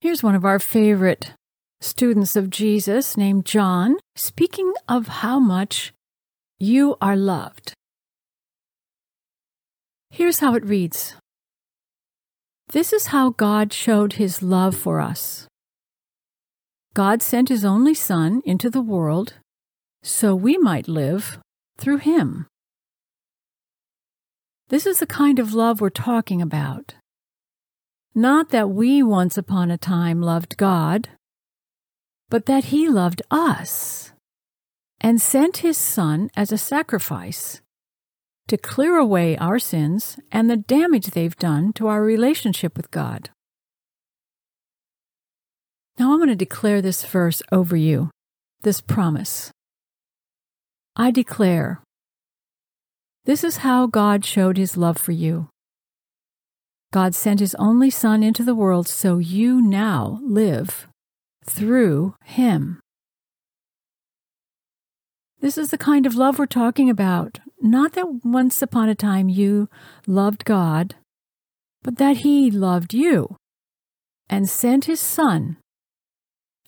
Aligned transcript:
Here's 0.00 0.22
one 0.22 0.34
of 0.34 0.46
our 0.46 0.58
favorite 0.58 1.34
students 1.82 2.34
of 2.34 2.48
Jesus 2.48 3.18
named 3.18 3.44
John 3.44 3.98
speaking 4.16 4.72
of 4.88 5.08
how 5.08 5.38
much 5.38 5.92
you 6.58 6.96
are 7.02 7.16
loved. 7.16 7.74
Here's 10.08 10.38
how 10.38 10.54
it 10.54 10.64
reads 10.64 11.16
This 12.68 12.94
is 12.94 13.08
how 13.08 13.32
God 13.32 13.74
showed 13.74 14.14
his 14.14 14.42
love 14.42 14.74
for 14.74 15.00
us. 15.00 15.46
God 16.94 17.20
sent 17.20 17.50
his 17.50 17.62
only 17.62 17.92
Son 17.92 18.40
into 18.46 18.70
the 18.70 18.80
world 18.80 19.34
so 20.02 20.34
we 20.34 20.56
might 20.56 20.88
live 20.88 21.38
through 21.76 21.98
him. 21.98 22.46
This 24.70 24.86
is 24.86 24.98
the 24.98 25.06
kind 25.06 25.38
of 25.38 25.52
love 25.52 25.82
we're 25.82 25.90
talking 25.90 26.40
about. 26.40 26.94
Not 28.20 28.50
that 28.50 28.68
we 28.68 29.02
once 29.02 29.38
upon 29.38 29.70
a 29.70 29.78
time 29.78 30.20
loved 30.20 30.58
God, 30.58 31.08
but 32.28 32.44
that 32.44 32.64
he 32.64 32.86
loved 32.86 33.22
us 33.30 34.12
and 35.00 35.22
sent 35.22 35.64
his 35.64 35.78
Son 35.78 36.28
as 36.36 36.52
a 36.52 36.58
sacrifice 36.58 37.62
to 38.46 38.58
clear 38.58 38.98
away 38.98 39.38
our 39.38 39.58
sins 39.58 40.18
and 40.30 40.50
the 40.50 40.58
damage 40.58 41.06
they've 41.06 41.36
done 41.36 41.72
to 41.72 41.86
our 41.86 42.02
relationship 42.02 42.76
with 42.76 42.90
God. 42.90 43.30
Now 45.98 46.12
I'm 46.12 46.18
going 46.18 46.28
to 46.28 46.36
declare 46.36 46.82
this 46.82 47.02
verse 47.06 47.40
over 47.50 47.74
you, 47.74 48.10
this 48.60 48.82
promise. 48.82 49.50
I 50.94 51.10
declare, 51.10 51.82
this 53.24 53.42
is 53.42 53.64
how 53.64 53.86
God 53.86 54.26
showed 54.26 54.58
his 54.58 54.76
love 54.76 54.98
for 54.98 55.12
you. 55.12 55.48
God 56.92 57.14
sent 57.14 57.40
his 57.40 57.54
only 57.54 57.90
Son 57.90 58.22
into 58.22 58.42
the 58.42 58.54
world 58.54 58.88
so 58.88 59.18
you 59.18 59.62
now 59.62 60.18
live 60.22 60.88
through 61.44 62.14
him. 62.24 62.80
This 65.40 65.56
is 65.56 65.70
the 65.70 65.78
kind 65.78 66.04
of 66.04 66.16
love 66.16 66.38
we're 66.38 66.46
talking 66.46 66.90
about. 66.90 67.38
Not 67.62 67.92
that 67.92 68.24
once 68.24 68.60
upon 68.60 68.88
a 68.88 68.94
time 68.94 69.28
you 69.28 69.68
loved 70.06 70.44
God, 70.44 70.96
but 71.82 71.96
that 71.96 72.18
he 72.18 72.50
loved 72.50 72.92
you 72.92 73.36
and 74.28 74.48
sent 74.48 74.84
his 74.84 75.00
Son 75.00 75.58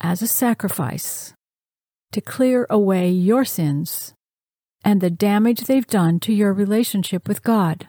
as 0.00 0.22
a 0.22 0.26
sacrifice 0.26 1.34
to 2.12 2.20
clear 2.20 2.66
away 2.70 3.10
your 3.10 3.44
sins 3.44 4.14
and 4.84 5.00
the 5.00 5.10
damage 5.10 5.62
they've 5.62 5.86
done 5.86 6.20
to 6.20 6.32
your 6.32 6.52
relationship 6.52 7.28
with 7.28 7.42
God. 7.42 7.88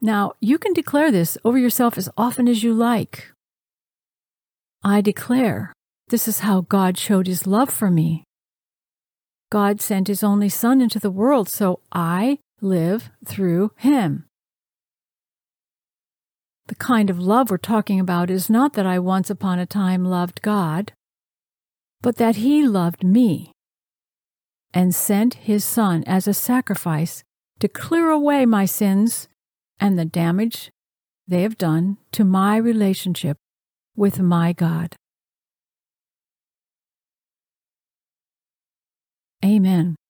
Now, 0.00 0.32
you 0.40 0.58
can 0.58 0.72
declare 0.72 1.10
this 1.10 1.38
over 1.44 1.58
yourself 1.58 1.96
as 1.96 2.08
often 2.16 2.48
as 2.48 2.62
you 2.62 2.74
like. 2.74 3.32
I 4.84 5.00
declare 5.00 5.72
this 6.08 6.28
is 6.28 6.40
how 6.40 6.60
God 6.62 6.98
showed 6.98 7.26
his 7.26 7.46
love 7.46 7.70
for 7.70 7.90
me. 7.90 8.24
God 9.50 9.80
sent 9.80 10.08
his 10.08 10.22
only 10.22 10.48
Son 10.48 10.80
into 10.80 10.98
the 10.98 11.10
world 11.10 11.48
so 11.48 11.80
I 11.92 12.38
live 12.60 13.10
through 13.24 13.72
him. 13.76 14.26
The 16.68 16.74
kind 16.74 17.10
of 17.10 17.18
love 17.18 17.50
we're 17.50 17.58
talking 17.58 18.00
about 18.00 18.28
is 18.28 18.50
not 18.50 18.72
that 18.74 18.86
I 18.86 18.98
once 18.98 19.30
upon 19.30 19.58
a 19.58 19.66
time 19.66 20.04
loved 20.04 20.42
God, 20.42 20.92
but 22.00 22.16
that 22.16 22.36
he 22.36 22.66
loved 22.66 23.04
me 23.04 23.52
and 24.74 24.94
sent 24.94 25.34
his 25.34 25.64
Son 25.64 26.02
as 26.06 26.26
a 26.26 26.34
sacrifice 26.34 27.22
to 27.60 27.68
clear 27.68 28.10
away 28.10 28.44
my 28.46 28.66
sins 28.66 29.28
and 29.80 29.98
the 29.98 30.04
damage 30.04 30.70
they 31.28 31.42
have 31.42 31.58
done 31.58 31.98
to 32.12 32.24
my 32.24 32.56
relationship 32.56 33.36
with 33.96 34.20
my 34.20 34.52
God. 34.52 34.94
Amen. 39.44 39.96